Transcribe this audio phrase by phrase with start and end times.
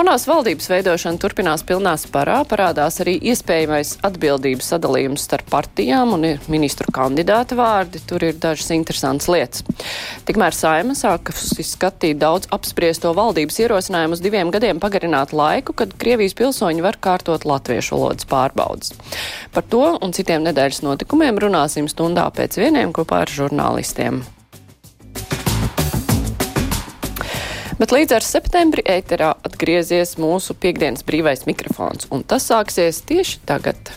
[0.00, 6.46] Jaunās valdības veidošana turpinās pilnā sparā, parādās arī iespējamais atbildības sadalījums starp partijām un ir
[6.48, 8.00] ministru kandidāta vārdi.
[8.08, 9.60] Tur ir dažas interesantas lietas.
[10.24, 16.38] Tikmēr saima sākusi skatīt daudz apspriesto valdības ierosinājumu uz diviem gadiem pagarināt laiku, kad Krievijas
[16.40, 18.96] pilsoņi var kārtot latviešu valodas pārbaudas.
[19.52, 24.24] Par to un citiem nedēļas notikumiem runāsim stundā pēc vieniem kopā ar žurnālistiem.
[27.80, 33.94] Bet līdz ar septembri ēterā atgriezies mūsu piekdienas brīvais mikrofons, un tas sāksies tieši tagad.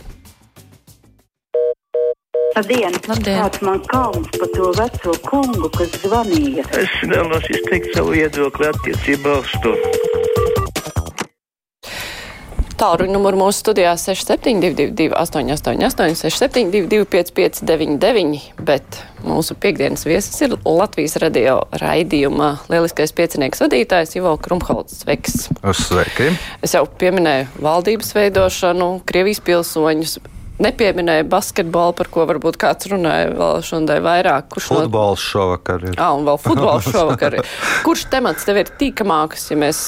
[2.56, 2.96] Labdien!
[3.04, 3.42] Labdien.
[3.42, 6.64] Kāds man kauns par to veco kungu, kas zvanīja?
[6.80, 9.76] Es vēlos izteikt savu viedokli attiecībā uz to.
[12.84, 21.62] Tālruņa numuru mūsu studijā 6722, 888, 672, 559, bet mūsu piekdienas viesis ir Latvijas radio
[21.80, 25.00] raidījuma lieliskais piecinieks vadītājs Ivo Krumholts.
[25.00, 25.46] Sveiks!
[25.80, 26.28] Sveiki!
[26.60, 30.18] Es jau pieminēju valdības veidošanu, Krievijas pilsoņus.
[30.62, 34.52] Nepieminēja basketbolu, par ko varbūt kāds runāja vēl šodien vairāk.
[34.54, 35.30] Kurš Futbols no...
[35.32, 35.96] šovakar ir.
[35.98, 37.40] Ah, un vēl futbols šovakar.
[37.86, 39.80] Kurš temats tev ir tīkamāks, ja mēs,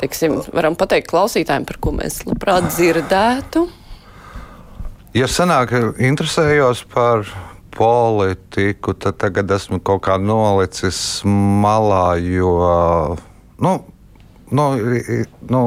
[0.00, 3.66] teiksim, varam pateikt klausītājiem, par ko mēs labprāt dzirdētu?
[5.18, 7.28] Ja senāk interesējos par
[7.76, 12.54] politiku, tad tagad esmu kaut kā nolicis malā, jo,
[13.60, 13.74] nu,
[14.56, 14.66] nu,
[15.52, 15.62] nu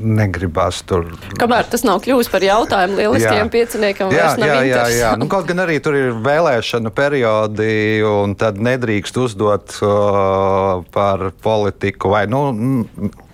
[0.00, 1.06] negribas tur.
[1.40, 5.14] Kamēr tas nav kļuvis par jautājumu lieliskajam pieciniekam, jā, jā, jā, jā.
[5.20, 7.70] Nu, kaut gan arī tur ir vēlēšana periodi,
[8.06, 12.46] un tad nedrīkst uzdot uh, par politiku vai, nu,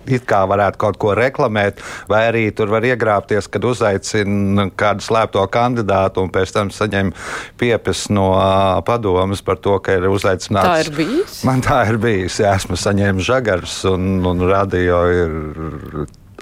[0.07, 5.43] it kā varētu kaut ko reklamēt, vai arī tur var iegrābties, kad uzaicina kādu slēpto
[5.51, 7.13] kandidātu un pēc tam saņem
[7.59, 10.67] piepes no uh, padomas par to, ka ir uzaicināts.
[10.67, 11.41] Tā ir bijis?
[11.47, 12.39] Man tā ir bijis.
[12.43, 15.35] Jā, esmu saņēmis žagars un, un radio ir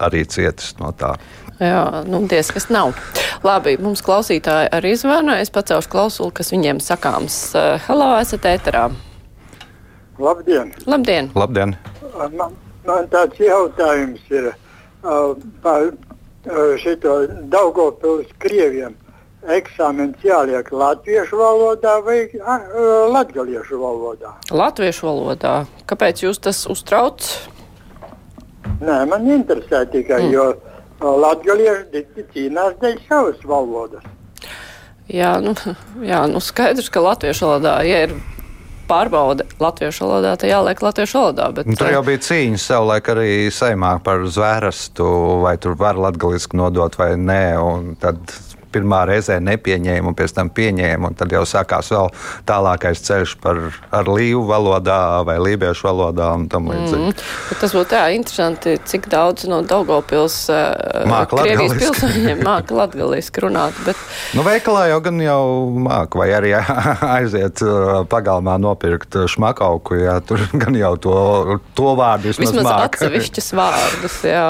[0.04, 1.16] arī cietis no tā.
[1.60, 2.92] Jā, nu, diez kas nav.
[3.46, 5.38] Labi, mums klausītāji arī zvana.
[5.40, 7.38] Es pacelšu klausuli, kas viņiem sakāms.
[7.88, 8.90] Halo, esat ēterā.
[10.20, 10.74] Labdien!
[10.88, 11.32] Labdien!
[11.36, 11.76] Labdien.
[12.36, 12.54] Man,
[12.88, 15.34] man tāds jautājums ir uh,
[15.64, 18.96] par uh, šito Daugopils Krieviem.
[19.56, 22.56] Eksāmens jāliek latviešu valodā vai uh,
[23.12, 24.32] latgaliešu valodā?
[24.52, 25.58] Latviešu valodā.
[25.88, 27.28] Kāpēc jūs tas uztrauc?
[28.82, 30.34] Nē, man interesē tikai, mm.
[30.34, 30.46] jo
[31.92, 34.06] dikti cīnās dēļ savas valodas.
[35.12, 35.54] Jā, nu,
[36.12, 38.16] jā, nu skaidrs, ka latviešu valodā, ja ir
[38.90, 41.50] pārbauda latviešu valodā, tad jāliek latviešu valodā.
[41.58, 45.08] Bet, nu, tur jau bija cīņa savulaik arī saimā par zvērstu,
[45.46, 47.44] vai tur var latgaliski nodot vai nē.
[48.02, 48.22] Tad
[48.76, 51.14] pirmā reizē nepieņēma, un pēc tam pieņēma.
[51.20, 52.12] Tad jau sākās vēl
[52.50, 53.62] tālākais ceļš par
[53.96, 57.14] ar līvu valodā vai lībiešu valodā un tam līdzīgi.
[57.14, 57.60] Mm.
[57.62, 63.78] Tas būtu tā interesanti, cik daudz no Daugopils uh, māca Krievijas pilsoņiem māca latgaliski runāt.
[63.88, 64.00] Bet...
[64.38, 65.42] Nu, veikalā jau gan jau
[65.88, 66.54] māca, vai arī
[67.18, 71.18] aiziet uh, pagalmā nopirkt šmakauku, jā, tur gan jau to,
[71.78, 72.92] to vārdu vismaz, vismaz māca.
[72.92, 74.48] atsevišķas vārdus, jā.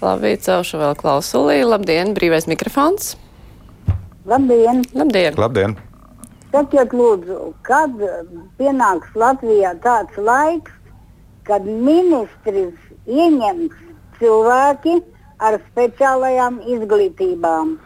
[0.00, 1.60] Labi, celšu vēl klausulī.
[1.66, 3.14] Labdien, brīvais mikrofons.
[4.26, 4.82] Labdien!
[4.92, 5.34] Labdien!
[5.36, 5.76] Labdien.
[6.52, 7.94] Sakiet, lūdzu, kad
[8.58, 10.74] pienāks Latvijā tāds laiks,
[11.48, 13.72] kad ministrs ieņems
[14.18, 14.98] cilvēki
[15.40, 17.78] ar speciālajām izglītībām?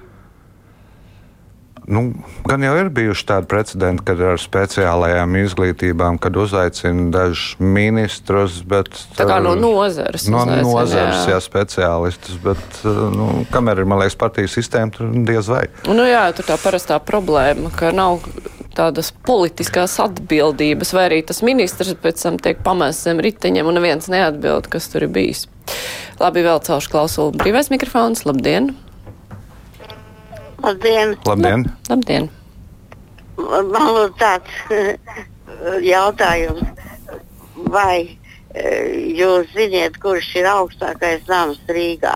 [1.87, 2.15] Nu,
[2.49, 8.89] gan jau ir bijuši tādi precedenti, kad ar speciālajām izglītībām, kad uzaicina dažus ministrus, bet.
[9.19, 10.25] Tā kā no nozares.
[10.33, 11.35] No uzaicina, nozares, jā.
[11.35, 15.67] jā, speciālistus, bet, nu, kamēr ir, man liekas, partijas sistēma, tur diez vai.
[15.91, 18.25] Nu, jā, tur tā parastā problēma, ka nav
[18.75, 24.11] tādas politiskās atbildības, vai arī tas ministrs pēc tam tiek pamests zem riteņiem un neviens
[24.11, 25.47] neatbild, kas tur ir bijis.
[26.21, 28.27] Labi, vēl celšu klausulu brīvais mikrofons.
[28.29, 28.73] Labdien!
[30.65, 31.17] Labdien!
[31.29, 31.67] Labdien!
[31.91, 32.31] Labdien!
[33.37, 34.55] Man lūdzu tāds
[35.95, 36.63] jautājums.
[37.75, 38.17] Vai
[38.55, 42.15] jūs ziniet, kurš ir augstākais nams Rīgā?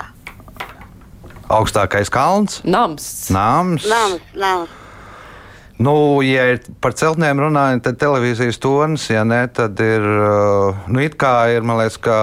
[1.53, 2.63] Augstākais kalns?
[2.65, 3.29] Nams!
[3.35, 3.89] Nams!
[3.89, 4.77] Nams, nams.
[5.79, 5.93] Nu,
[6.27, 11.15] ja ir par celtnēm runājot, tad televīzijas tonis, ja ne, tad ir, uh, nu, it
[11.21, 12.17] kā ir, man liekas, ka,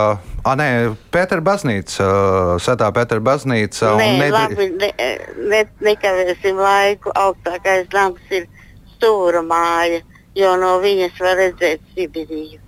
[0.45, 0.67] ah, nē,
[1.11, 3.95] Pētera baznīca, uh, Svētā Pētera baznīca.
[3.97, 4.91] Nē, un nedri- labi, ne,
[5.51, 7.11] ne, nekavēsim laiku.
[7.17, 8.45] Augstākais nams ir
[8.95, 10.01] stūra māja,
[10.37, 12.59] jo no viņas var redzēt Sibiriju.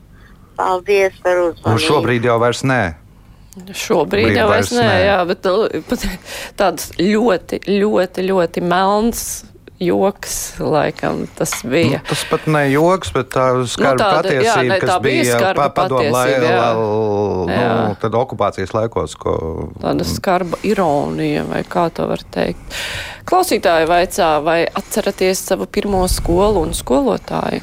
[0.57, 1.83] Paldies par Nu, uzmanību.
[1.85, 2.81] šobrīd jau vairs nē.
[3.57, 4.97] Šobrīd Brīd jau vairs vairs nē, nē.
[5.06, 6.03] jā, bet nu, pat
[6.62, 9.21] tāds ļoti, ļoti, ļoti melns
[9.79, 12.00] joks, laikam tas bija.
[12.01, 14.97] Nu, tas pat ne joks, bet tā skarba Nu, tāda- patiesība, jā, ne, kas tā
[15.01, 16.71] bija bija skarba pa- padomu lai, patiesība, jā.
[17.47, 17.69] lai, Jā.
[17.88, 19.35] nu, tad okupācijas laikos, ko
[19.81, 22.77] Tāda skarba ironija, vai kā to var teikt.
[23.25, 27.62] Klausītāji vaicā, vai atceraties savu pirmo skolu un skolotāju?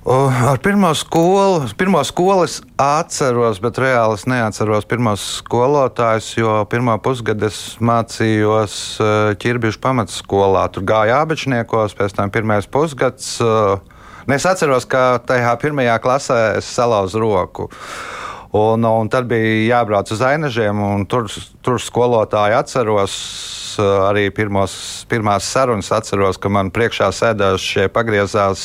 [0.00, 6.94] Ar pirmo skolu, pirmo skolu es atceros, bet reāli es neatceros pirmos skolotājus, jo pirmā
[7.04, 10.62] pusgada es mācījos eh, ķirbīšu pamatskolā.
[10.72, 13.36] Tur gāja abečniekos, pēc tam pirmais pusgads.
[13.44, 17.68] eh, un Es atceros, ka tajā pirmajā klasē es salauzu roku.
[18.50, 21.28] Un, un tad bija jābrauc uz ainažiem, un tur,
[21.62, 23.14] tur skolotāji atceros.
[23.78, 24.72] eh, Arī pirmos,
[25.06, 28.64] pirmās sarunas atceros, ka man priekšā sēdējušie pagriezās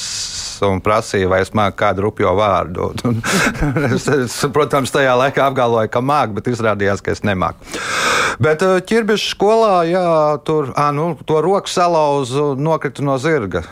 [0.65, 2.89] un prasīja, vai es māku kādu rupjo vārdu.
[3.93, 7.77] Es, es, protams, tajā laikā apgalvoju, ka māku, bet izrādījās, ka es nemāku.
[8.41, 10.09] Bet eh, ķirbišu skolā, jā,
[10.49, 13.67] tur à, nu, to roku salauzu, nokritu no zirga.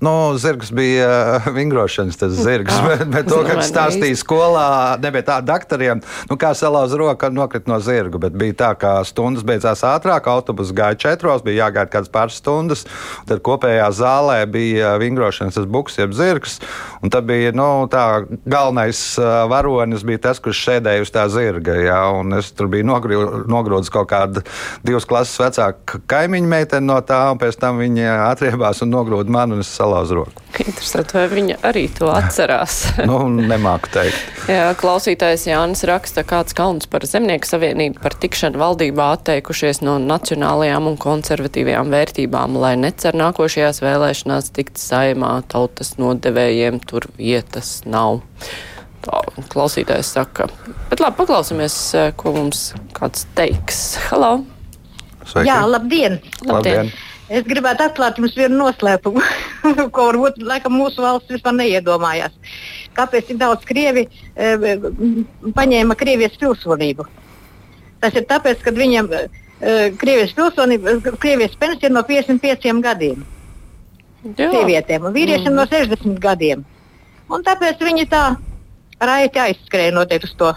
[0.00, 2.72] Nu, zirgs bija uh, vingrošanas, tas zirgs.
[2.72, 6.00] Ah, bet, bet to, kad stāstīja skolā, nebija tā doktoriem,
[6.30, 8.20] nu, kā salauzt roku, kad nokrit no zirga.
[8.22, 12.86] Bet bija tā, ka stundas beidzās ātrāk, autobus gāja četros, bija jāgaida kādas pāris stundas.
[13.28, 16.56] Tad kopējā zālē bija vingrošanas, buks, jeb zirgs.
[17.04, 18.06] Un tad bija nu, tā,
[18.48, 21.76] galvenais uh, varonis, bija tas, kurš sēdēja uz tā zirga.
[21.76, 24.44] Jā, un es tur biju nogrū- nogrūdis kaut kādu
[24.86, 29.58] divas klases vecāku kaimiņu meiteni no tā, un pēc tam viņa atriebās un nogrūda mani
[29.58, 30.42] un es salauzu roku.
[30.60, 32.84] Interesanti, vai viņa arī to atcerās.
[33.10, 34.18] Nu, nemāku teikt.
[34.50, 40.90] Jā, klausītājs Jānis raksta, kāds kauns par Zemnieku savienību par tikšanu valdībā atteikušies no nacionālajām
[40.90, 48.22] un konservatīvajām vērtībām, lai necer nākošajās vēlēšanās tikt saimā tautas nodevējiem, tur vietas nav.
[49.00, 50.50] Tā klausītājs saka.
[50.90, 51.76] Bet labi, paklausīsimies,
[52.20, 52.66] ko mums
[52.96, 53.94] kāds teiks.
[54.10, 54.42] Halo!
[55.24, 55.48] Sveiki.
[55.48, 56.20] Jā, labdien!
[56.44, 56.92] Labdien!
[57.30, 59.22] Es gribētu atklāt jums vienu noslēpumu,
[59.94, 62.34] ko varbūt laikam, mūsu valsts vispār neiedomājās.
[62.96, 64.74] Kāpēc tik daudz krievi e,
[65.54, 67.06] paņēma Krievijas pilsonību?
[68.02, 69.26] Tas ir tāpēc, ka viņam e,
[70.00, 73.22] Krievijas pilsonība, Krievijas pensija ir no 55 gadiem
[74.24, 75.56] sievietēm un vīriešiem mm.
[75.56, 76.64] no 60 gadiem.
[77.30, 78.24] Un tāpēc viņi tā
[79.00, 80.50] raiti aizskrēja noteikti uz to.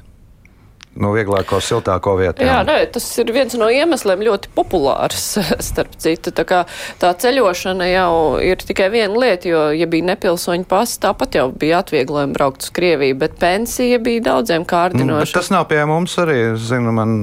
[0.94, 2.44] Nu, vieglāko, siltāko vietu.
[2.46, 5.24] Jā, nē, tas ir viens no iemesliem ļoti populārs,
[5.70, 6.30] starp citu.
[6.36, 6.60] Tā, kā,
[7.02, 8.14] tā ceļošana jau
[8.46, 12.70] ir tikai viena lieta, jo, ja bija nepilsoņu pasta, tāpat jau bija atvieglojumi braukt uz
[12.76, 15.34] Krieviju, bet pensija bija daudziem kārdinoša.
[15.34, 16.38] tas nav pie mums arī.
[16.62, 17.18] Zinu, man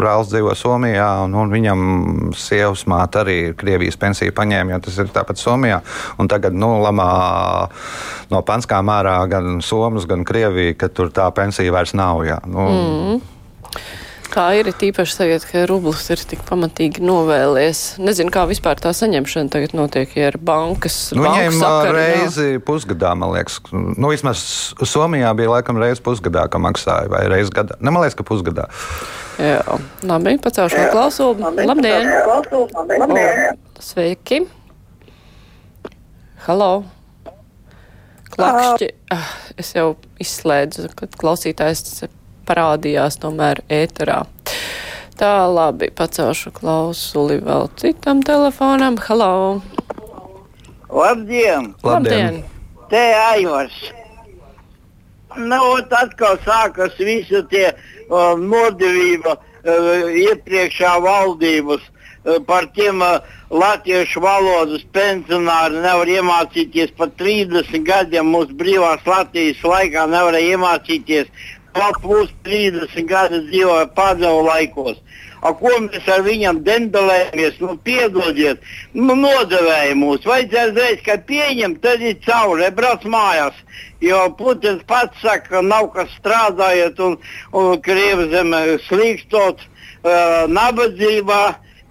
[0.00, 1.86] brālis dzīvo Somijā, un, un viņam
[2.34, 5.78] sievas māte arī ir Krievijas pensiju paņēma, jo tas ir tāpat Somijā.
[6.18, 7.06] Un tagad, nu, lamā
[8.34, 12.26] no panskām ārā gan Somas, gan Krievija, ka tur tā pensija vairs nav.
[12.26, 12.42] Jā.
[12.50, 12.95] Nu, mm.
[14.36, 17.82] Tā ir tīpaši tagad, ka rublis ir tik pamatīgi novēlies.
[18.02, 20.96] Nezinu, kā vispār tā saņemšana tagad notiek, ja ir bankas.
[21.16, 21.62] Nu, viņiem
[21.94, 24.42] reizi pusgadā, man liekas, nu, vismaz
[24.82, 27.78] Somijā bija laikam reizi pusgadā, ka maksāja, vai reizi gadā.
[27.80, 28.66] Ne, man liekas, ka pusgadā.
[29.40, 29.62] Jā,
[30.04, 31.54] labi, pacelšu klausulu.
[31.62, 32.12] Labdien!
[32.26, 33.16] O,
[33.84, 34.42] sveiki!
[36.44, 36.70] Halo!
[38.36, 38.92] Klakšķi.
[39.14, 42.04] Ah, es jau izslēdzu, kad klausītājs
[42.46, 44.22] parādījās tomēr ēterā.
[45.16, 48.98] Tā labi, pacelšu klausuli vēl citam telefonam.
[49.06, 49.62] Halo!
[50.92, 51.72] Labdien!
[51.82, 52.42] Labdien!
[52.90, 53.78] Te Aivars!
[55.36, 63.18] Nu, ot atkal sākas visi tie uh, nodevība uh, iepriekšā valdības uh, par tiem uh,
[63.50, 68.32] latviešu valodas pensionāri nevar iemācīties pat 30 gadiem.
[68.32, 71.28] Mūsu brīvās Latvijas laikā nevarēja iemācīties.
[71.76, 74.96] Pat plus 30 gadi dzīvoja padomu laikos.
[75.44, 77.58] A, ko mēs ar viņiem dendelējamies?
[77.60, 78.62] Nu, piedodiet,
[78.96, 80.24] nu, nodevēja mūs.
[80.26, 83.58] Vajadzēja reiz, kad pieņem, tad ir cauri, brauc mājās.
[84.02, 87.18] Jo Putins pats saka, ka nav kas strādājot un,
[87.52, 91.42] un Krievijas zemē slīkstot uh, nabadzībā.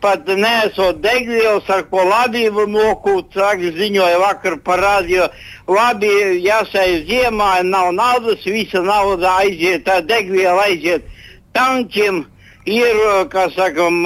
[0.05, 5.25] Pat nesot degvielas, ar ko labību nokūt, saka, ziņoja vakar par radio.
[5.65, 6.11] Labi,
[6.45, 11.09] jāsēž ziemā, nav naudas, visa nauda aiziet, tā degviela aiziet
[11.55, 12.25] tankiem
[12.67, 14.03] ir, kā sakam,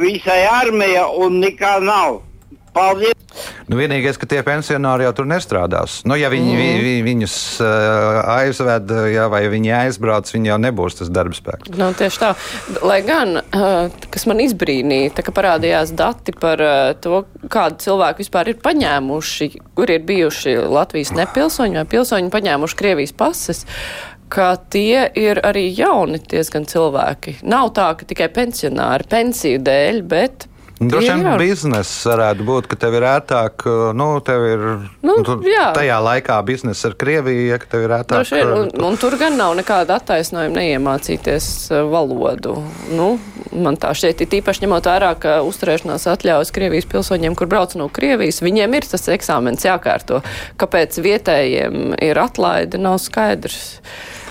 [0.00, 2.20] visai armija un nekā nav.
[2.74, 3.14] Paldies!
[3.64, 6.02] Nu, vienīgais, ka tie pensionāri jau tur nestrādās.
[6.06, 6.60] Nu, ja viņi, mm.
[6.60, 11.72] vi, vi, viņus uh, aizved, ja, vai viņi aizbrauc, viņi jau nebūs tas darbspēks.
[11.78, 12.30] Nu, tieši tā.
[12.84, 18.24] Lai gan, uh, kas man izbrīnīja, tā, ka parādījās dati par uh, to, kādu cilvēku
[18.24, 23.64] vispār ir paņēmuši, kur ir bijuši Latvijas nepilsoņi vai pilsoņi paņēmuši Krievijas pases
[24.34, 27.38] ka tie ir arī jauni diezgan cilvēki.
[27.46, 30.48] Nav tā, ka tikai pensionāri pensiju dēļ, bet
[30.80, 34.64] Droši vien biznesa varētu būt, ka tev ir ērtāk, uh, nu, tev ir
[35.04, 35.68] Nu, tu, jā.
[35.76, 38.26] tajā laikā biznesa ar Krieviju, ja tev ir ērtāk.
[38.34, 42.56] Vien, un, uh, un tur gan nav nekāda attaisnojuma neiemācīties uh, valodu.
[42.90, 43.12] Nu,
[43.54, 47.86] man tā šķiet, ir īpaši ņemot vērā, ka uzturēšanās atļaujas Krievijas pilsoņiem, kur brauc no
[47.92, 50.24] Krievijas, viņiem ir tas eksāmens jākārto.
[50.58, 53.76] Kāpēc vietējiem ir atlaide, nav skaidrs.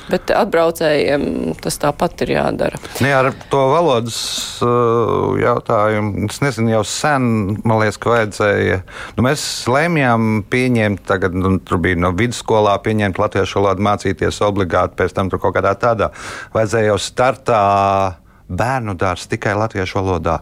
[0.10, 2.80] Bet atbraucējiem tas tāpat ir jādara.
[3.00, 4.18] Nu, jā, ar to valodas
[4.66, 6.28] uh, jautājumu.
[6.28, 7.28] Es nezinu, jau sen,
[7.64, 8.82] man liekas, ka vajadzēja.
[9.18, 15.00] Nu, mēs lēmjām pieņemt, tagad nu, tur bija no vidusskolā pieņemt latviešu valodu, mācīties obligāti,
[15.00, 16.12] pēc tam tur kaut kādā tādā.
[16.56, 17.64] Vajadzēja jau startā
[18.52, 20.42] bērnu dārsts tikai latviešu valodā.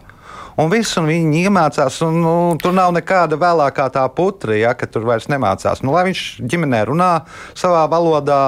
[0.60, 4.88] Un viss, un viņi iemācās, un nu, tur nav nekāda vēlākā tā putra, ja, ka
[4.90, 5.80] tur vairs nemācās.
[5.84, 7.10] Nu, lai viņš ģimenē runā
[7.58, 8.40] savā valodā,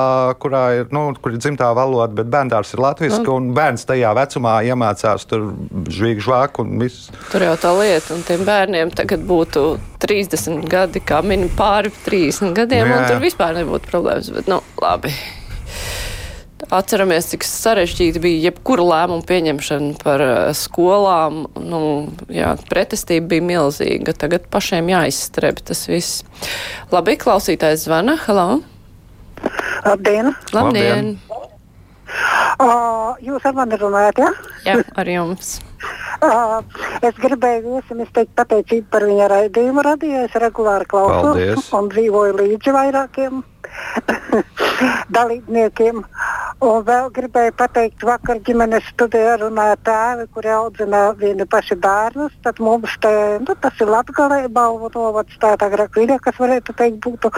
[0.42, 4.58] kurā ir, nu, kur ir dzimtā valoda, bet bērns ir latviešu, un bērns tajā vecumā
[4.68, 5.49] iemācās tur
[5.88, 7.08] žvīgi žvāku un viss.
[7.32, 9.64] Tur jau tā lieta, un tiem bērniem tagad būtu
[10.04, 13.08] 30 gadi, kā mini pāri 30 gadiem, Jā, un jā.
[13.14, 14.28] tur vispār nebūtu problēmas.
[14.34, 15.14] Bet, nu, labi.
[16.73, 21.44] Atceramies, cik sarežģīti bija jebkura lēmuma pieņemšana par eh, skolām.
[21.61, 21.80] Nu,
[22.33, 24.14] jā, pretestība bija milzīga.
[24.16, 26.23] Tagad pašiem jāizstreb tas viss.
[26.94, 28.16] Labi, klausītājs zvana.
[28.25, 28.62] Halo!
[29.85, 30.33] Labdien!
[30.54, 31.14] Labdien!
[32.54, 34.30] Uh, jūs ar mani runājat, ja?
[34.68, 35.59] Jā, ar jums.
[36.25, 36.62] Uh,
[37.04, 40.23] es gribēju viesim izteikt pateicību par viņa raidījumu radio.
[40.25, 41.66] Es regulāri klausos Paldies.
[41.76, 43.42] un dzīvoju līdzi vairākiem
[45.16, 46.02] dalībniekiem.
[46.64, 52.34] Un vēl gribēju pateikt, vakar ģimenes studijā runāja tēvi, kuri audzina vieni paši bērnus.
[52.46, 53.12] Tad mums te,
[53.42, 57.32] nu, tas ir Latgalē, balvu novads, tā tā agrāk viņa, kas varētu teikt, būtu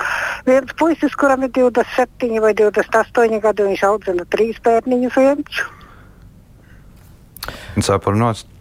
[0.46, 5.64] viens puisis, kuram ir 27 vai 28 gadi, un viņš audzina trīs bērniņus viens.
[7.86, 8.55] Saprotot,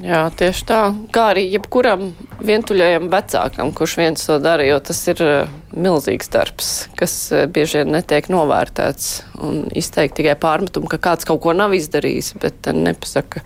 [0.00, 0.80] Jā, tieši tā.
[1.12, 2.12] Kā arī jebkuram
[2.42, 7.82] vientuļajam vecākam, kurš viens to dara, jo tas ir uh, milzīgs darbs, kas uh, bieži
[7.82, 9.10] vien netiek novērtēts
[9.44, 13.44] un izteikt tikai pārmetumu, ka kāds kaut ko nav izdarījis, bet nepasaka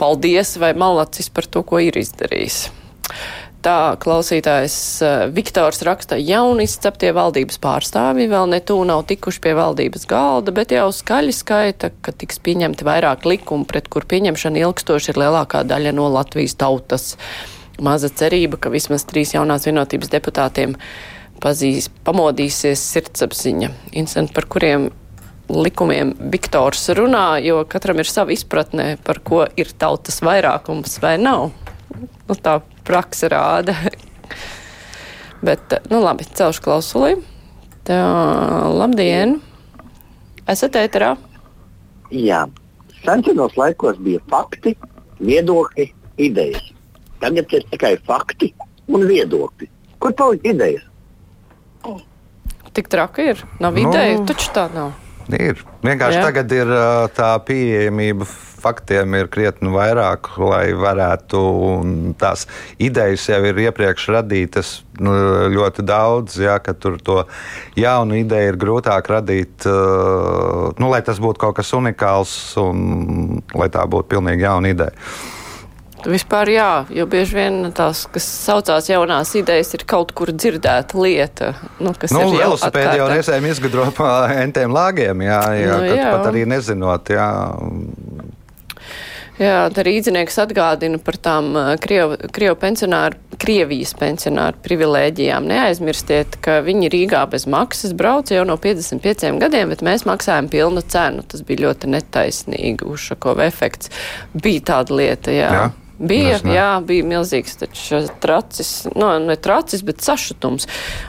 [0.00, 2.66] paldies vai malacis par to, ko ir izdarījis.
[3.64, 10.04] Tā klausītājs uh, Viktors raksta, jauni izceptie valdības pārstāvji vēl netū nav tikuši pie valdības
[10.10, 15.20] galda, bet jau skaļi skaita, ka tiks pieņemti vairāk likumu, pret kur pieņemšana ilgstoši ir
[15.22, 17.14] lielākā daļa no Latvijas tautas.
[17.80, 20.76] Maza cerība, ka vismaz trīs jaunās vienotības deputātiem
[21.40, 23.72] pazīs, pamodīsies sirdsapziņa.
[23.96, 24.90] Incidenti, par kuriem
[25.48, 31.48] likumiem Viktors runā, jo katram ir sava izpratne, par ko ir tautas vairākums vai nav.
[32.28, 33.74] Nu, tā praksa rāda.
[35.46, 37.16] Bet, nu labi, celšu klausulī.
[37.84, 37.98] Tā,
[38.72, 39.38] labdien!
[40.48, 41.14] Esat ēterā?
[42.12, 42.44] Jā,
[43.04, 44.74] senos laikos bija fakti,
[45.20, 45.86] viedokļi,
[46.20, 46.70] idejas.
[47.20, 48.50] Tagad ir tikai fakti
[48.92, 49.68] un viedokļi.
[50.00, 50.84] Kur paliek idejas?
[52.74, 53.42] Tik traki ir.
[53.62, 53.84] Nav Nu.
[53.88, 54.92] ideja, taču tā nav.
[55.32, 55.60] Ir.
[55.84, 56.24] Vienkārši Jā.
[56.26, 56.72] Tagad ir
[57.16, 58.26] tā pieejamība
[58.64, 61.44] faktiem ir krietni vairāk, lai varētu.
[62.20, 62.46] Tās
[62.82, 65.12] idejas jau ir iepriekš radītas nu,
[65.54, 67.20] ļoti daudz, jā, ka tur to
[67.78, 73.86] jaunu ideju ir grūtāk radīt, nu, lai tas būtu kaut kas unikāls un lai tā
[73.90, 74.94] būtu pilnīgi jauna ideja.
[76.04, 81.52] Vispār jā, jo bieži vien tās, kas saucās jaunās idejas, ir kaut kur dzirdēta lieta.
[81.80, 84.10] Nu, kas Nu, ir velosipēdi jau reizēm izgudro pa
[84.42, 86.10] entiem lāgiem, jā, jā, nu, jā.
[86.12, 87.08] pat arī nezinot.
[87.14, 87.28] Jā.
[89.34, 95.48] Jā, tā rīdzinieks atgādina par tām Krievu, Krievu pensionāru, Krievijas pensionāru privilēģijām.
[95.50, 100.84] Neaizmirstiet, ka viņi Rīgā bez maksas brauca jau no 55 gadiem, bet mēs maksājam pilnu
[100.86, 101.26] cenu.
[101.26, 102.86] Tas bija ļoti netaisnīgi.
[102.86, 103.90] Ušakova efekts
[104.38, 105.50] bija tāda lieta, jā.
[105.50, 105.72] Jā?
[105.94, 110.66] Bija, jā, bija milzīgs taču tracis, no, ne tracis, bet sašutums.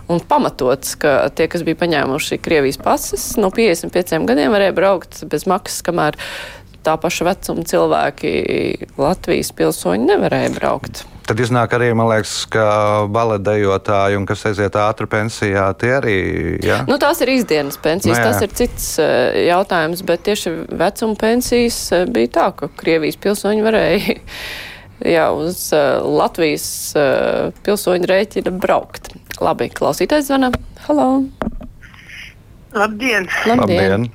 [0.10, 5.48] Un pamatots, ka tie, kas bija paņēmuši Krievijas pases, no 55 gadiem varēja braukt bez
[5.50, 6.20] maksas, kamēr
[6.86, 8.32] tā paša vecuma cilvēki
[9.02, 11.06] Latvijas pilsoņi nevarēja braukt.
[11.26, 12.66] Tad iznāk arī, man liekas, ka
[13.10, 16.18] baletdejotāji un kas aiziet ātri pensijā, tie arī.
[16.62, 16.84] Ja?
[16.86, 18.28] Nu, tās ir izdienas pensijas, Nu, jā.
[18.30, 23.66] tas ir cits uh, jautājums, bet tieši vecuma pensijas uh, bija tā, ka Krievijas pilsoņi
[23.66, 24.18] varēja
[25.16, 26.68] jā, uz uh, Latvijas
[27.66, 29.16] pilsoņu rēķina braukt.
[29.42, 30.54] Labi, klausītājs zvana.
[30.86, 31.10] Halo!
[32.76, 33.26] Labdien!
[33.50, 34.12] Labdien!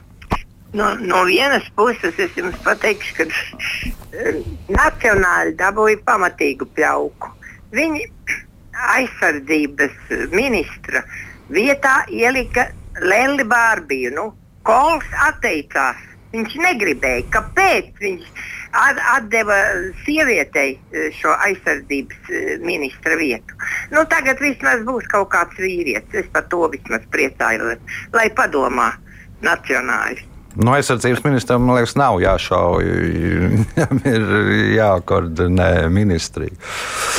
[0.72, 4.36] No, no vienas puses es jums pateikšu, ka eh,
[4.70, 7.32] nacionāli dabūja pamatīgu pļauku.
[7.74, 8.04] Viņi
[8.94, 11.02] aizsardzības ministra
[11.50, 12.68] vietā ielika
[13.02, 14.14] Lelli Bārbiju.
[14.14, 14.28] Nu,
[14.66, 17.24] Kols atteicās Viņš negribēja.
[17.34, 18.26] Kāpēc viņš
[18.78, 19.56] at- atdeva
[20.04, 23.58] sievietei eh, šo aizsardzības eh, ministra vietu?
[23.90, 26.22] Nu, tagad vismaz būs kaut kāds vīrietis.
[26.22, 27.82] Es par to vismaz priecājos,
[28.14, 28.92] lai padomā
[29.42, 30.22] nacionāli.
[30.58, 32.86] No aizsardzības ministram, man liekas, nav jāšauj.
[33.76, 34.24] Viņam ir
[34.74, 36.56] jākoordinē ministrija.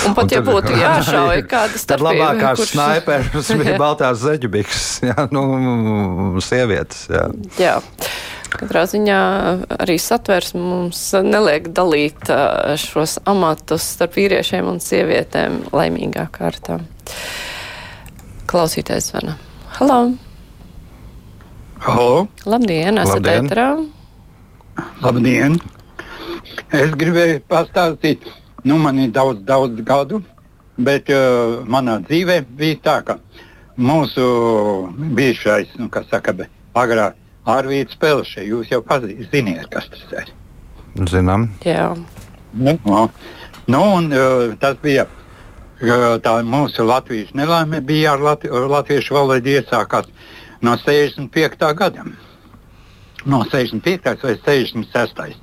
[0.10, 4.84] Un pat, ja tad- būtu jāšauj, kāda Tad starpība, labākās kurš- snaiperis bija Baltās zeķubiks,
[5.10, 5.46] jā, nu,
[6.44, 7.06] sievietes.
[7.14, 7.24] Jā.
[7.62, 7.78] Jā.
[8.52, 9.20] Katrā ziņā
[9.80, 12.28] arī satversme mums neliek dalīt
[12.84, 16.82] šos amatus starp vīriešiem un sievietēm laimīgā kārtā.
[18.52, 19.38] Klausītājs zvana.
[19.78, 20.02] Halo!
[21.82, 23.72] Halo, Labdien, esat ēterā?
[25.02, 25.56] labdien!
[26.78, 28.28] Es gribēju pastāstīt,
[28.70, 30.20] nu, man ir daudz, daudz gadu,
[30.78, 33.16] bet uh, manā dzīvē bija tā, ka
[33.82, 34.26] mūsu
[35.18, 36.36] bijušais, nu, kas saka,
[36.78, 37.18] agrāk
[37.50, 40.30] Arvīts Pelšē, jūs jau pazīstat, kas tas ir.
[41.10, 41.48] Zinām.
[41.66, 41.88] Jā.
[42.54, 43.08] Nu, no.
[43.66, 49.58] nu, un, uh, tas bija uh, tā mūsu Latvijas nelaime, bija ar Latvi latviešu valodu
[49.58, 50.14] iesākās
[50.62, 51.74] no 65.
[51.76, 52.06] gada.
[53.26, 54.24] No 65.
[54.24, 55.36] vai 66.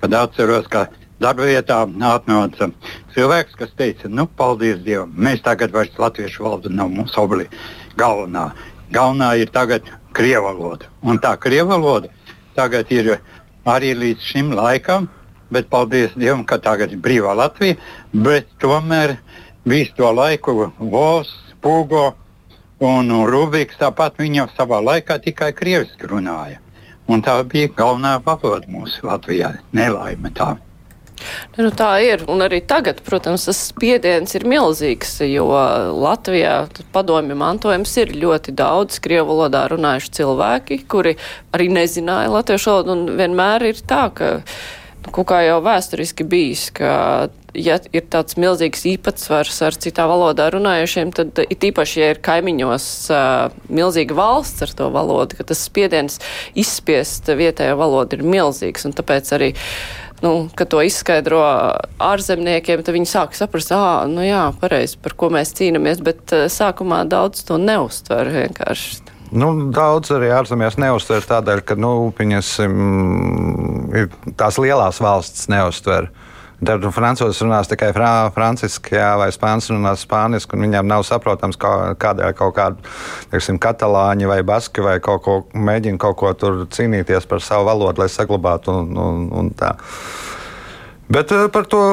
[0.00, 0.86] Kad atceros, ka
[1.18, 2.70] darba vietā atnāca
[3.14, 7.58] cilvēks, kas teica, nu, paldies Dievam, mēs tagad vairs latviešu valodu nav mums obligāti
[7.98, 8.52] galvenā.
[8.94, 10.86] Galvenā ir tagad krievu valoda.
[11.02, 12.12] Un tā krievu valoda
[12.56, 13.18] tagad ir
[13.68, 15.08] arī līdz šim laikam,
[15.50, 17.76] bet paldies Dievam, ka tagad ir brīvā Latvija,
[18.62, 19.18] tomēr
[19.68, 22.12] visu to laiku Vos, Pūgo
[22.84, 26.62] un Rubiks tāpat viņi jau savā laikā tikai krieviski runāja.
[27.08, 29.54] Un tā bija galvenā valoda mūsu Latvijā.
[29.72, 30.54] Nelaime tā.
[30.54, 30.68] Ne,
[31.58, 32.22] Nu, tā ir.
[32.30, 35.46] Un arī tagad, protams, tas spiediens ir milzīgs, jo
[35.98, 41.16] Latvijā padomju mantojums ir ļoti daudz krievu valodā runājuši cilvēki, kuri
[41.56, 42.94] arī nezināja latviešu valodu.
[42.94, 44.42] Un vienmēr ir tā, ka nu,
[45.14, 51.12] kaut kā jau vēsturiski bijis, ka ja ir tāds milzīgs īpatsvars ar citā valodā runājušiem,
[51.16, 56.20] tad it īpaši, ja ir kaimiņos uh, milzīga valsts ar to valodu, ka tas spiediens
[56.58, 58.86] izspiest vietējo valodu ir milzīgs.
[58.88, 59.52] Un tāpēc arī
[60.22, 61.42] nu, kad to izskaidro
[62.02, 67.04] ārzemniekiem, tad viņi sāk saprast, ah, nu jā, pareizi, par ko mēs cīnāmies, bet sākumā
[67.10, 69.17] daudz to neuztver vienkārši.
[69.28, 72.72] Nu, daudz arī ārzemēs neuztver tādēļ, ka nu, pieņasim,
[73.98, 74.08] ir
[74.40, 76.08] tās lielās valsts neuztver.
[76.58, 81.58] Tad frančūzis runās tikai frā, franciski, jā, vai spānis runās spāniski, un viņiem nav saprotams,
[81.60, 82.94] kā, kādēļ kaut kādi
[83.30, 88.02] teiksim, katalāņi vai baski vai kaut ko mēģina kaut ko tur cīnīties par savu valodu,
[88.02, 88.74] lai saglabātu.
[88.74, 89.76] Un, un, un tā.
[91.12, 91.84] Bet eh, par to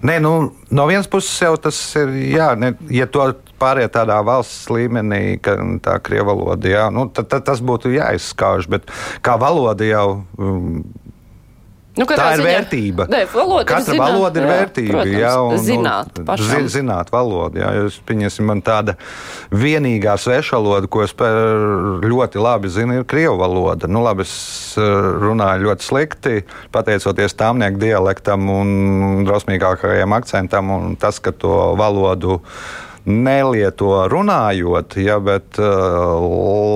[0.00, 0.30] Nē, nu,
[0.72, 3.26] no vienas puses jau tas ir, jā, ne, ja to
[3.60, 8.66] pāriet tādā valsts līmenī, ka tā krievu valoda, jā, nu, tad, tad tas būtu jāizskauž,
[8.72, 8.90] bet
[9.22, 10.08] kā valoda jau.
[10.40, 10.82] Um,
[11.98, 13.04] Nu, tā ir ziņā- vērtība.
[13.10, 14.92] Nē, valoda ir Katra zināt, valoda ir jā, vērtība.
[14.94, 16.46] protams, jā, un, zināt nu, pašam.
[16.68, 17.58] zi- zināt valodu.
[17.60, 18.94] Jā, jūs, pieņemsim, man tāda
[19.50, 21.34] vienīgā svešvaloda, ko es par-
[22.06, 23.88] ļoti labi zinu, ir krievu valoda.
[23.90, 31.18] Nu, labi, es eh, runāju ļoti slikti, pateicoties tāmnieku dialektam un drausmīgākajam akcentam, un tas,
[31.18, 32.40] ka to valodu
[33.08, 36.16] nelieto runājot, ja, bet uh,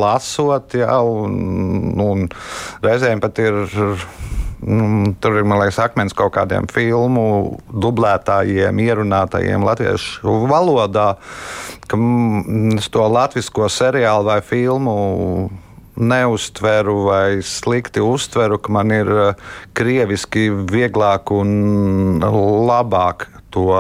[0.01, 2.29] lasot, ja, un, un
[2.85, 3.65] reizēm pat ir.
[4.65, 11.11] Nu, tur ir, liekas, akmens kaut kādiem filmu dublētājiem, ierunātājiem latviešu valodā,
[11.85, 14.95] ka mm, es to latviešu seriālu vai filmu
[16.01, 23.71] neuztveru vai slikti uztveru, ka man ir eh, krieviski vieglāk un labāk to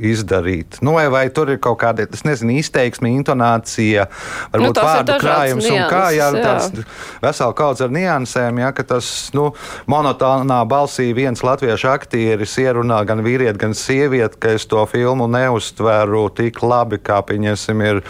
[0.00, 0.78] izdarīt.
[0.84, 4.06] Nu, vai, vai tur ir kaut kāda, nezinu, izteiksme, intonācija,
[4.54, 6.84] varbūt Nu, vārdu krājums un kā, jā, nianses, jā.
[6.84, 9.50] tāds vesela kaudz ar niansēm, ja, ka tas nu,
[9.90, 16.26] monotonā balsī viens latviešu aktieris ierunā gan vīrieti, gan sievieti, ka es to filmu neuztveru
[16.36, 18.02] tik labi, kā pieņemsim, ir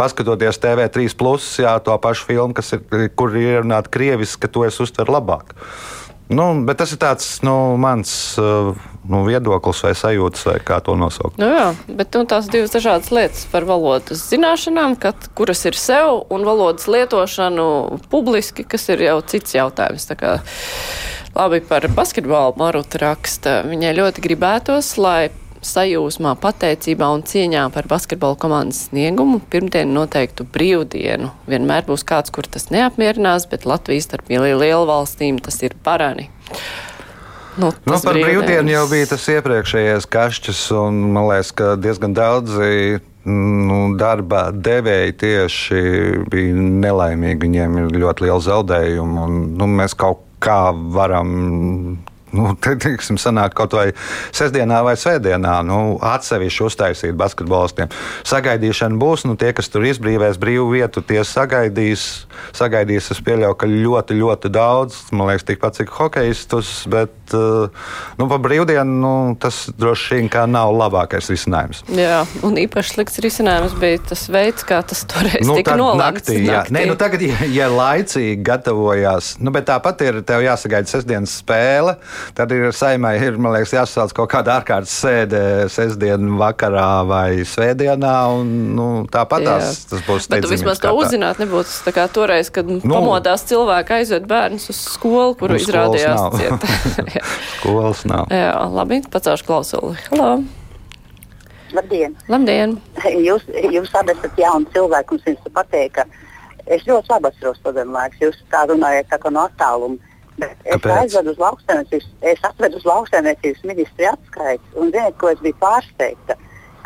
[0.00, 4.68] paskatoties TV3, plus, jā, to pašu filmu, kas ir, kur ir ierunāta krieviski, ka to
[4.68, 5.56] es uztveru labāk.
[6.30, 8.70] Nu, bet tas ir tāds nu, mans uh,
[9.10, 11.40] nu, viedoklis vai sajūtas, vai kā to nosaukt.
[11.42, 16.22] Nu, jā, bet nu, tās divas dažādas lietas par valodas zināšanām, kad, kuras ir sev,
[16.30, 17.66] un valodas lietošanu
[18.12, 20.06] publiski, kas ir jau cits jautājums.
[21.34, 23.60] Labi par basketbolu Maruta raksta.
[23.66, 25.32] Viņai ļoti gribētos, lai
[25.64, 31.30] sajūsmā, pateicībā un cieņā par basketbola komandas sniegumu pirmdien noteiktu brīvdienu.
[31.50, 36.30] Vienmēr būs kāds, kur tas neapmierinās, bet Latvijas starp lielu valstīm tas ir parani.
[37.58, 42.14] Nu, Nu, par brīvdienas- brīvdienu jau bija tas iepriekšējais kašķis, un man liekas, ka diezgan
[42.14, 45.82] daudzi nu, darba devēji tieši
[46.30, 47.40] bija nelaimīgi.
[47.44, 51.98] Viņiem ir ļoti liela zaudējuma, un nu, mēs kaut kā varam
[52.36, 53.88] Nu, te, teiksim, sanāk kaut vai
[54.36, 57.90] sestdienā vai svētdienā, nu, atsevišķi uztaisīt basketbolistiem.
[58.28, 62.06] Sagaidīšana būs, nu, tie, kas tur izbrīvēs brīvu vietu, tie sagaidīs.
[62.56, 67.90] Sagaidīs, es pieļauju, ka ļoti, ļoti daudz, man liekas, tikpat cik hokejistus, bet uh,
[68.20, 71.82] nu, pa brīvdienu nu, tas droši vien nav labākais risinājums.
[71.94, 76.22] Jā, un īpaši slikts risinājums bija tas veids, kā tas toreiz nu, tika nolemts.
[76.22, 76.62] Naktī, jā.
[76.62, 76.76] Naktī.
[76.78, 81.98] Nē, nu, tagad, ja, ja laicīgi gatavojās, nu, bet tāpat ir tev jāsagaida sestdienas spēle.
[82.36, 88.14] Tad ir saimai, ir, man liekas, jāsasauc kaut kāda ārkārtas sēde sestdienas vakarā vai svētdienā.
[88.38, 90.46] Un, nu, tāpat tās, tas būs steidzami.
[90.46, 94.80] Bet vismaz to uzzināt nebūtu tā kā toreiz, kad nu, pamodās cilvēki aizved bērnus uz
[94.96, 96.70] skolu, kuru nu, izrādījās ciet.
[97.58, 98.30] skolas nav.
[98.34, 99.98] Jā, labi, pacaušu klausuli.
[100.10, 100.40] Halo!
[101.74, 102.16] Labdien!
[102.30, 102.74] Labdien.
[103.22, 106.06] Jūs, jūs abi esat jauni cilvēki, un es jums pateicu, ka
[106.66, 108.24] es ļoti labi atceros to laiku.
[108.24, 110.09] Jūs tā runājat tā kā no attāluma.
[110.40, 115.58] Es aizvedu uz lauksaimniecības, es atvedu uz lauksaimniecības ministri atskaites, un ziniet, ko es biju
[115.60, 116.36] pārsteigta,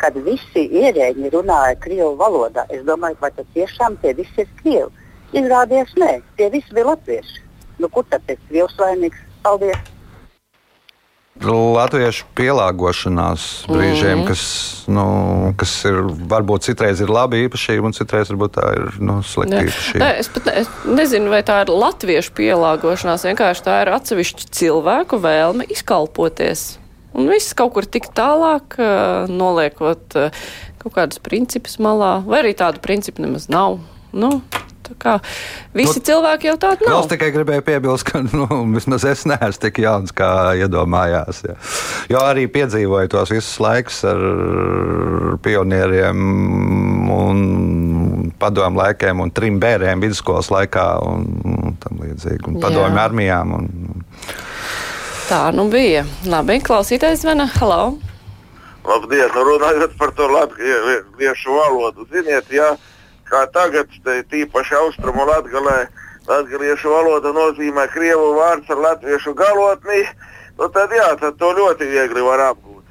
[0.01, 2.67] kad visi ierēģi runāja krievu valodā.
[2.69, 5.09] Es domāju, vai tas tiešām tie visi ir krievi.
[5.35, 7.43] Izrādījās, nē, tie visi bija latvieši.
[7.79, 9.27] Nu, kur tad ir krievs vainīgs?
[9.43, 9.94] Paldies!
[11.43, 14.27] Latviešu pielāgošanās brīžiem, mm.
[14.29, 14.43] kas,
[14.87, 15.03] nu,
[15.59, 15.97] kas ir
[16.31, 19.99] varbūt citreiz ir labi īpašība, un citreiz varbūt tā ir nu, slikta īpašība.
[19.99, 23.27] Nē, es pat ne, es nezinu, vai tā ir latviešu pielāgošanās.
[23.27, 26.65] Vienkārši tā ir atsevišķa cilvēku vēlme izkalpoties.
[27.15, 28.79] Un viss kaut kur tik tālāk,
[29.31, 33.81] noliekot kaut kādus principus malā, vai arī tādu principu nemaz nav.
[34.15, 34.37] Nu,
[35.01, 35.15] Kā,
[35.75, 37.03] visi nu, cilvēki jau tādi nav.
[37.03, 38.45] Es tikai gribēju piebilst, ka nu,
[38.75, 40.29] vismaz es neesmu tik jauns, kā
[40.61, 41.41] iedomājās.
[41.47, 41.57] Ja.
[42.13, 44.21] Jo arī piedzīvoju tos visus laikus ar
[45.45, 46.25] pionieriem
[47.15, 52.45] un padomu laikiem un trim bērniem vidusskolas laikā un, un tam līdzīgi.
[52.51, 53.55] Un padomu armijām.
[53.59, 53.69] Un,
[55.25, 56.03] Tā nu bija.
[56.29, 57.47] Labi, klausītājs zvana.
[57.57, 57.95] Halo!
[58.85, 59.31] Labdien!
[59.33, 62.75] Nu, runājot par to latviešu valodu, ziniet, jā.
[62.75, 62.94] Ja
[63.29, 63.91] kā tagad,
[64.31, 65.85] tīpaši austrumu latgalē,
[66.29, 70.03] latgaliešu valoda nozīmē krievu vārds ar latviešu galotni,
[70.59, 72.83] nu tad jā, tad to ļoti viegli var apgūt.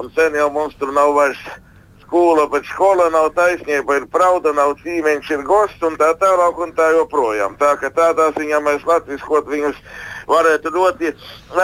[0.00, 1.40] Un sen jau mums tur nav vairs
[2.14, 6.74] skola, bet skola nav taisnība, ir pravda, nav cīmeņš, ir gosts un tā tālāk un
[6.76, 7.56] tā joprojām.
[7.58, 9.78] Tā ka tādā ziņā mēs latviskot viņus
[10.30, 11.12] varētu ļoti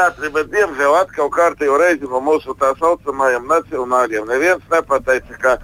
[0.04, 5.56] ātri, bet diemžēl atkal kārtējo reizi no mūsu tā saucamajiem nacionāļiem neviens nepateica, ka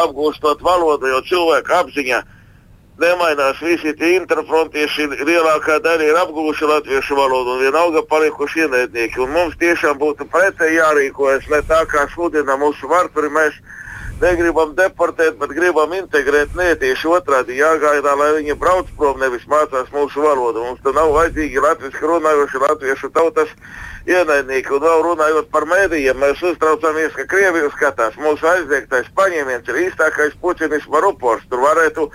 [0.00, 2.22] apgūstot valodu, jo cilvēka apziņa
[3.02, 3.60] nemainās.
[3.64, 9.20] Visi tie interfrontieši lielākā daļa ir apgūši latviešu valodu un vienalga palikuši ienaidnieki.
[9.24, 13.58] Un mums tiešām būtu pretēji jārīkojas, ne tā kā šodien mūsu varturi mēs
[14.22, 16.54] negribam deportēt, bet gribam integrēt.
[16.58, 20.64] Nē, tieši otrādi jāgaida, lai viņi brauc prom, nevis mācās mūsu valodu.
[20.64, 23.52] Mums te nav vajadzīgi latviešu runājoši latviešu tautas
[24.08, 24.74] ienaidnieki.
[24.76, 28.18] Un vēl runājot par mēdījiem, mēs uztraucamies, ka Krievija skatās.
[28.22, 31.46] Mūsu aizliegtais paņēmiens ir īstākais puķinisma rupors.
[31.50, 32.08] Tur varētu.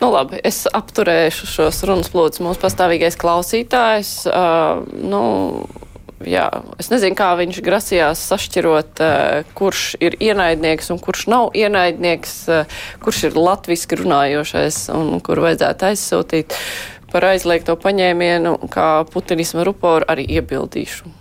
[0.00, 2.42] Nu, labi, es apturēšu šos runas plūdus.
[2.44, 4.14] Mūsu pastāvīgais klausītājs.
[4.26, 5.22] Uh, nu,
[6.22, 6.46] jā,
[6.78, 12.78] es nezinu, kā viņš grasījās sašķirot, uh, kurš ir ienaidnieks un kurš nav ienaidnieks, uh,
[13.04, 16.58] kurš ir latviski runājošais un kur vajadzētu aizsūtīt.
[17.14, 21.12] Par aizliegto paņēmienu, kā putinisma ruporu arī iebildīšu.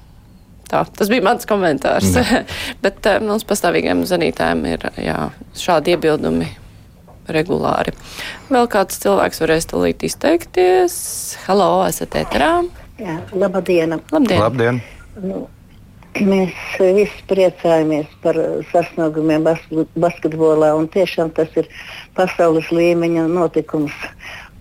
[0.72, 2.16] Tā, tas bija mans komentārs.
[2.84, 5.20] Bet uh, mums pastāvīgiem zvanītājiem ir jā,
[5.58, 6.50] šādi iebildumi
[7.34, 7.94] regulāri.
[8.52, 10.96] Vēl kāds cilvēks varēs tulīt izteikties.
[11.48, 12.56] Halo, esat ēterā?
[13.02, 13.96] Jā, labdien!
[14.12, 14.40] Labdien!
[14.40, 14.80] labdien.
[15.24, 15.48] Nu,
[16.22, 18.38] mēs visi priecājamies par
[18.70, 19.46] sasniegumiem
[19.98, 21.70] basketbolā, un tiešām tas ir
[22.18, 23.96] pasaules līmeņa notikums.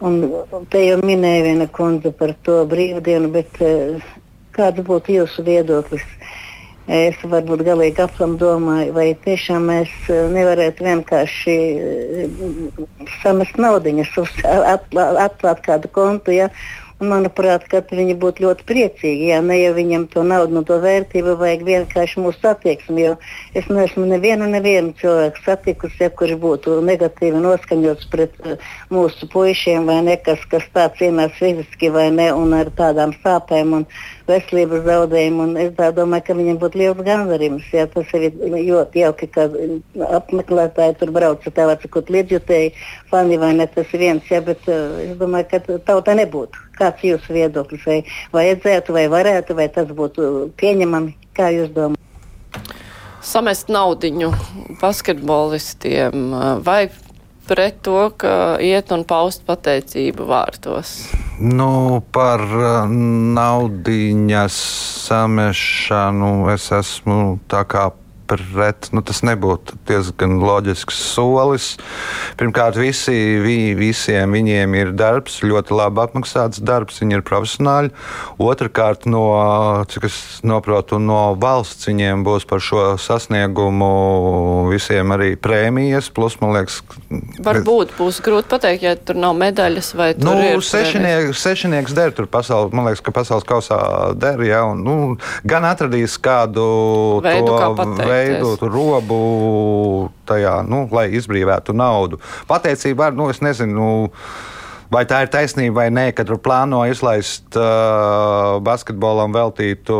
[0.03, 0.16] Un
[0.73, 4.01] te jau minēja viena kundze par to brīvdienu, bet eh,
[4.57, 6.07] kāds būtu jūsu viedoklis?
[6.90, 12.81] Es varbūt galīgi aplam domāju, vai tiešām mēs eh, nevarētu vienkārši eh,
[13.21, 14.16] samest naudiņas,
[15.29, 16.49] atklāt kādu kontu, ja,
[17.07, 19.29] manuprāt, viņi būtu ļoti priecīgi.
[19.33, 23.09] Jā, ne jau viņam to naudu, no to vērtību vajag vienkārši mūsu attieksmi.
[23.59, 28.57] Es neesmu nevienu, nevienu cilvēku satikusi, ja, kurš būtu negatīvi noskaņots pret uh,
[28.93, 33.87] mūsu puišiem vai nekas, kas tā cīnās fiziski vai ne, un ar tādām sāpēm un
[34.29, 35.47] veselības zaudējumu.
[35.63, 37.69] Es domāju, ka viņam būtu liels gandarījums.
[37.75, 39.49] Jā, tas ir ļoti jauki, ka
[40.19, 42.75] apmeklētāji tur brauc, tā var sakot, līdzjutēji
[43.13, 46.69] fani vai ne tas viens, jā, bet uh, es domāju, ka tauta nebūtu.
[46.79, 47.85] Kāds ir jūsu viedoklis?
[47.87, 48.03] Vai
[48.35, 51.19] vajadzētu, vai varētu, vai tas būtu pieņemami?
[51.37, 52.01] Kā jūs domājat?
[53.23, 54.33] samest naudiņu
[54.81, 56.35] basketbolistiem
[56.67, 56.89] vai
[57.49, 60.95] pret to, ka iet un paust pateicību vārtos?
[61.43, 62.45] Nu, par
[63.39, 64.59] naudiņas
[65.09, 67.19] samešanu es esmu
[67.51, 67.89] tā kā
[68.29, 68.89] pret.
[68.95, 71.73] Nu, tas nebūtu diezgan loģisks solis.
[72.41, 77.93] Pirmkārt, visi, vi, visiem viņiem ir darbs, ļoti labi apmaksāts darbs, viņi ir profesionāļi.
[78.43, 79.25] Otrakārt, no,
[79.93, 83.91] cik es saprotu, no valsts viņiem būs par šo sasniegumu
[84.71, 86.11] visiem arī prēmijas.
[86.15, 86.81] Plus, man liekas,
[87.43, 92.73] varbūt būs grūti pateikt, ja tur nav medaļas vai nu, sešinieks, sešinieks der tur pasaules,
[92.77, 93.79] man liekas, ka pasaules kausā
[94.19, 94.97] der, ja, un, nu,
[95.49, 99.21] gan atradīs kādu veidu, to kā pateikt veidotu robu
[100.29, 102.21] tajā, nu, lai izbrīvētu naudu.
[102.51, 103.73] Pateicība var, nu, es nezinu.
[103.73, 104.11] Nu,
[104.93, 109.97] Vai tā ir taisnība vai nē, kad plāno izlaist uh, basketbolam veltītu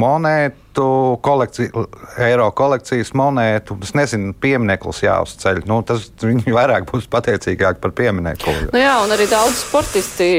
[0.00, 0.86] monētu,
[1.22, 1.84] kolekciju,
[2.26, 3.78] eiro kolekcijas monētu.
[3.86, 5.62] Es nezinu, piemineklis jāuzceļ.
[5.70, 8.72] Nu, tas viņi vairāk būs pateicīgāki par pieminekli.
[8.74, 10.32] Nu jā, un arī daudz sportisti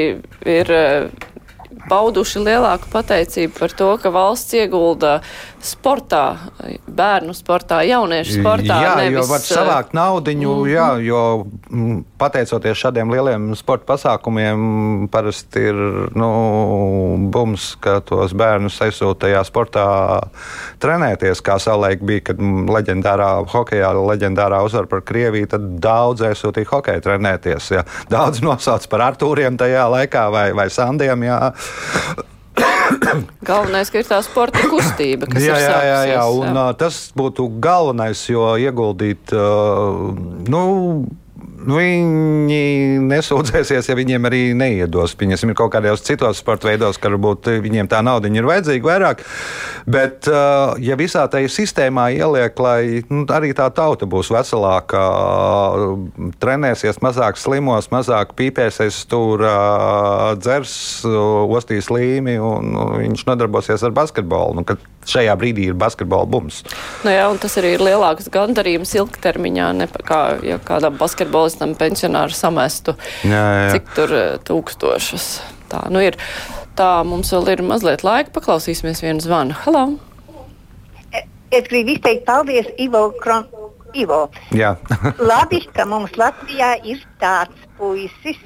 [0.52, 0.76] ir
[1.90, 5.20] pauduši lielāku pateicību par to, ka valsts iegulda
[5.62, 6.24] sportā,
[6.90, 8.80] bērnu sportā, jauniešu sportā.
[8.84, 10.72] Jā, nevis, jo var savākt naudiņu, mm -hmm.
[10.74, 11.22] jā, jo
[11.70, 15.76] mm, pateicoties šādiem lieliem sporta pasākumiem, parasti ir
[16.16, 16.30] nu,
[17.34, 19.86] bums, ka tos bērnus aizsūta tajā sportā
[20.80, 22.42] trenēties, kā savulaik bija, kad
[22.76, 27.72] leģendārā hokejā, leģendārā uzvara par Krieviju, tad daudz aizsūtīja hokeju trenēties.
[27.72, 27.86] Jā.
[28.10, 31.24] Daudz nosauc par Artūriem tajā laikā vai, vai Sandiem.
[31.24, 31.40] Jā.
[33.48, 36.68] Galvenais, ka ir tā sporta kustība, kas jā, ir jā, jā, jā, un, jā.
[36.80, 39.34] tas būtu galvenais, jo ieguldīt.
[40.52, 40.64] Nu,
[41.62, 45.14] Viņi nesūdzēsies, ja viņiem arī neiedos.
[45.20, 49.24] Viņiem ir kaut kādos citos sporta veidos, ka varbūt viņiem tā nauda ir vajadzīga vairāk.
[49.86, 55.04] Bet, uh, ja visā tajā sistēmā ieliek, lai nu, arī tā tauta būs veselāka,
[56.42, 59.46] trenēsies mazāk slimos, mazāk pīpēsies tur,
[60.42, 60.74] dzers,
[61.06, 64.62] ostīs līmi un viņš nodarbosies ar basketbolu.
[64.62, 64.66] Nu,
[65.10, 66.62] šajā brīdī ir basketbola bums.
[67.06, 72.96] Nu jā, tas arī ir lielāks gandarījums ilgtermiņā, ne kā ja kādam basketbolistam pensionāru samestu.
[73.26, 73.72] Jā, jā.
[73.76, 75.32] Cik tur eh, tūkstošus.
[75.72, 76.20] Tā, nu ir.
[76.72, 79.58] Tā mums vēl ir mazliet laika, paklausīsimies vienu zvanu.
[79.66, 79.90] Halo!
[81.52, 83.44] Es gribu izteikt paldies Ivo Kron.
[83.94, 84.30] Ivo.
[84.56, 84.78] Jā.
[85.32, 88.40] Labi, ka mums Latvijā ir tāds puisis,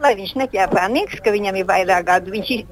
[0.00, 2.32] lai viņš nepjāpānieks, ka viņam ir vairāk gadu.
[2.32, 2.64] Viņš ir,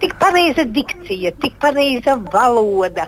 [0.00, 3.06] tik pareiza dikcija, tik pareiza valoda,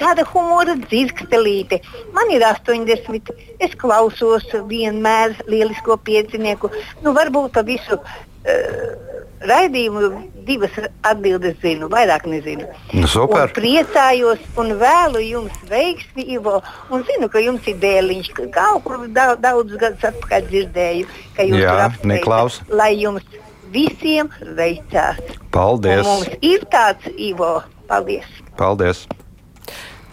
[0.00, 1.80] tāda humora dzirkstelīte.
[2.16, 3.32] Man ir 80,
[3.64, 6.72] es klausos vienmēr lielisko piecinieku,
[7.04, 8.00] nu varbūt pa visu.
[8.44, 10.08] Uh, Raidījumu
[10.48, 10.72] divas
[11.04, 12.64] atbildes zinu, vairāk nezinu.
[12.96, 13.50] Nu, super.
[13.50, 16.60] Un priecājos un vēlu jums veiksmi, Ivo.
[16.92, 21.48] Un zinu, ka jums ir dēliņš, ka kaut kur daudz, daudz gadus atpakaļ dzirdēju, ka
[21.50, 22.08] jūs apsveicat.
[22.14, 22.60] Niklaus.
[22.72, 23.26] Lai jums
[23.74, 25.20] visiem veicās.
[25.54, 26.06] Paldies!
[26.06, 27.58] Un mums ir tāds Ivo.
[27.90, 28.30] Paldies!
[28.58, 29.04] Paldies!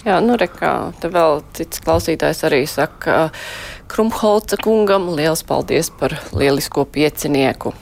[0.01, 3.27] Jā, nu rekā, te vēl cits klausītājs arī saka,
[3.91, 7.75] Krumholca kungam liels paldies par lielisko piecinieku.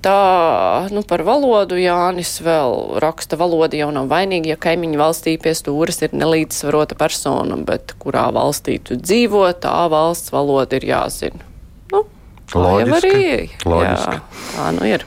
[0.00, 5.52] Tā, nu, par valodu Jānis vēl raksta, valoda jau nav vainīga, ja kaimiņu valstī pie
[5.52, 11.49] stūras ir nelīdzsvarota persona, bet kurā valstī tu dzīvo, tā valsts valoda ir jāzina.
[12.54, 13.10] Loģiski.
[13.10, 13.48] arī.
[13.64, 14.18] Loģiski.
[14.18, 15.06] Jā, tā nu ir.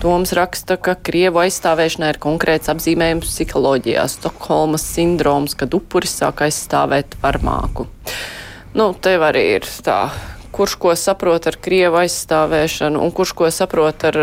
[0.00, 7.18] Toms raksta, ka Krievu aizstāvēšanai ir konkrēts apzīmējums psiholoģijā- Stokholmas sindroms, kad upuris sāk aizstāvēt
[7.20, 7.86] varmāku.
[8.74, 10.10] Nu, tev arī ir tā,
[10.52, 14.16] kurš ko saprot ar Krievu aizstāvēšanu un kurš ko saprot ar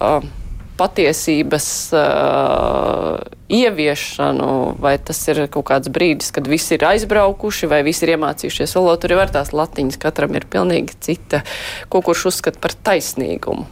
[0.00, 0.20] uh,
[0.76, 3.16] patiesības uh,
[3.52, 8.76] ieviešanu, vai tas ir kaut kāds brīdis, kad visi ir aizbraukuši, vai visi ir iemācījušies
[8.78, 9.02] valodu.
[9.04, 11.42] Tur jau ir tās latiņas, katram ir pilnīgi cita,
[11.92, 13.68] ko kurš uzskata par taisnīgumu.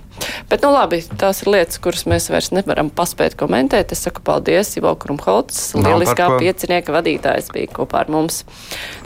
[0.49, 3.93] Bet, nu labi, tās ir lietas, kuras mēs vairs nevaram paspēt komentēt.
[3.95, 8.43] Es saku paldies Ivo Krumholts, par lieliskā piecinieka vadītājs bija kopā ar mums.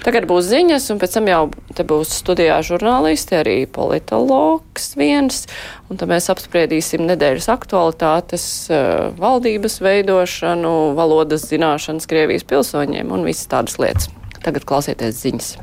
[0.04, 1.40] Tagad būs ziņas, un pēc tam jau
[1.78, 5.46] te būs studijā žurnālisti, arī politologs viens,
[5.88, 13.48] un tad mēs apspriedīsim nedēļas aktualitātes, eh, valdības veidošanu, valodas zināšanas Krievijas pilsoņiem un visas
[13.48, 14.12] tādas lietas.
[14.44, 15.56] Tagad klausieties ziņas.